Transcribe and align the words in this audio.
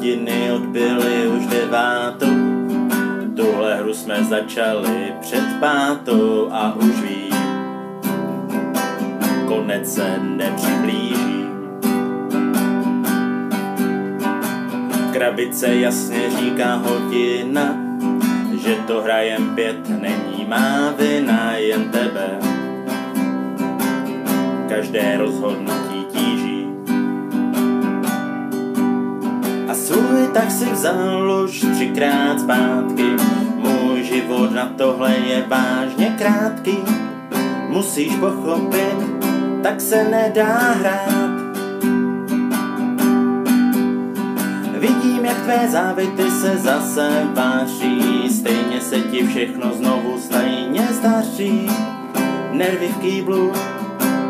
hodiny 0.00 0.52
odbyly 0.52 1.28
už 1.28 1.46
devátou. 1.46 2.26
Tuhle 3.36 3.76
hru 3.76 3.94
jsme 3.94 4.24
začali 4.24 5.12
před 5.20 5.44
pátou 5.60 6.48
a 6.52 6.74
už 6.74 7.00
vím, 7.00 7.34
konec 9.48 9.94
se 9.94 10.18
nepřiblíží. 10.18 11.44
Krabice 15.12 15.74
jasně 15.74 16.30
říká 16.30 16.74
hodina, 16.74 17.76
že 18.62 18.76
to 18.86 19.02
hrajem 19.02 19.54
pět, 19.54 19.88
není 19.88 20.46
má 20.48 20.94
vina 20.98 21.52
jen 21.52 21.90
tebe. 21.90 22.38
Každé 24.68 25.16
rozhodnutí 25.16 26.04
tíží. 26.12 26.49
Svůj 29.90 30.28
tak 30.34 30.50
si 30.50 30.64
vzal 30.64 31.42
už 31.44 31.66
třikrát 31.74 32.40
zpátky. 32.40 33.06
Můj 33.56 34.02
život 34.02 34.52
na 34.52 34.66
tohle 34.78 35.16
je 35.16 35.44
vážně 35.48 36.14
krátký. 36.18 36.78
Musíš 37.68 38.16
pochopit, 38.16 38.96
tak 39.62 39.80
se 39.80 40.04
nedá 40.04 40.58
hrát. 40.58 41.40
Vidím, 44.78 45.24
jak 45.24 45.36
tvé 45.42 45.68
závity 45.68 46.30
se 46.30 46.56
zase 46.56 47.26
váší, 47.34 48.28
stejně 48.30 48.80
se 48.80 49.00
ti 49.00 49.26
všechno 49.26 49.74
znovu 49.74 50.20
stejně 50.20 50.88
zdaří. 50.90 51.70
Nervy 52.52 52.88
v 52.88 52.96
kýblu 52.96 53.52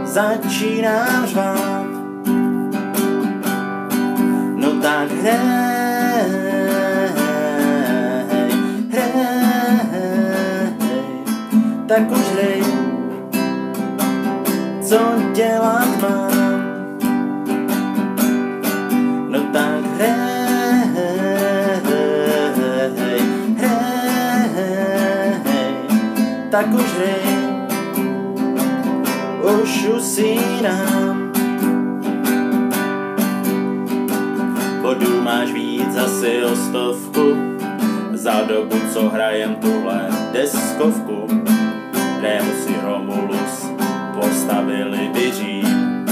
začínám 0.04 1.26
řvát. 1.26 1.89
Hrej, 5.20 5.36
hrej, 8.90 9.12
tak 11.88 12.10
už 12.10 12.26
hrej, 12.32 12.64
co 14.80 14.98
dělat 15.34 16.02
mám. 16.02 16.62
No 19.28 19.40
tak 19.52 19.84
hrej, 19.96 20.88
hrej, 21.84 23.22
tak 26.50 26.74
už 26.74 26.92
hrej, 26.96 27.36
už 29.60 29.88
usínám. 29.96 31.19
Bodů 35.00 35.20
máš 35.22 35.52
víc 35.52 35.96
asi 35.96 36.44
o 36.44 36.56
stovku, 36.56 37.36
za 38.12 38.42
dobu, 38.48 38.76
co 38.92 39.08
hrajem 39.08 39.54
tuhle 39.54 40.08
deskovku, 40.32 41.26
kterému 42.18 42.50
si 42.52 42.74
Romulus 42.84 43.66
postavili 44.20 45.10
vyřím. 45.14 46.04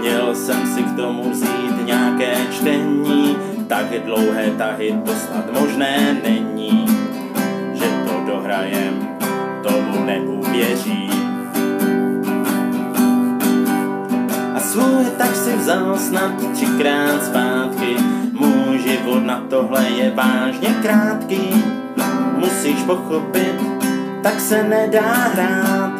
Měl 0.00 0.34
jsem 0.34 0.66
si 0.74 0.82
k 0.82 0.96
tomu 0.96 1.30
vzít 1.30 1.84
nějaké 1.84 2.34
čtení, 2.52 3.36
tak 3.68 3.86
dlouhé 4.04 4.50
tahy 4.58 4.94
to 5.04 5.12
snad 5.12 5.60
možné 5.60 6.20
není, 6.24 6.86
že 7.74 7.86
to 8.06 8.32
dohrajem, 8.32 9.08
tomu 9.62 10.04
neuvěří. 10.04 11.23
Si 15.54 15.60
vzal 15.60 15.98
snad 15.98 16.52
třikrát 16.52 17.24
zpátky, 17.24 17.96
můj 18.32 18.78
život 18.78 19.26
na 19.26 19.44
tohle 19.50 19.84
je 19.84 20.10
vážně 20.10 20.68
krátký, 20.82 21.64
musíš 22.36 22.82
pochopit, 22.86 23.54
tak 24.22 24.40
se 24.40 24.62
nedá 24.62 25.12
hrát. 25.12 25.92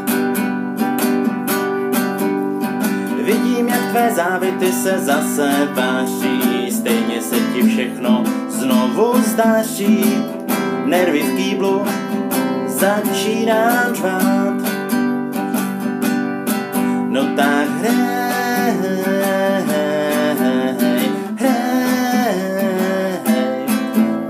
Vidím, 3.24 3.68
jak 3.68 3.90
tvé 3.90 4.10
závity 4.14 4.72
se 4.72 4.98
zase 4.98 5.68
váší, 5.74 6.70
stejně 6.72 7.22
se 7.22 7.36
ti 7.54 7.62
všechno 7.62 8.24
znovu 8.48 9.22
zdaří. 9.22 10.24
Nervy 10.84 11.22
v 11.22 11.36
kýblu 11.36 11.82
začínám 12.66 13.94
řvát. 13.94 14.43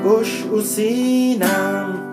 už 0.04 0.46
usínám. 0.50 2.09